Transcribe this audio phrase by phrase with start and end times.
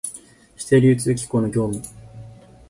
[0.57, 1.85] 指定流通機構の業務